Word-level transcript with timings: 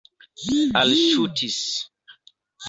alŝutis 0.79 1.59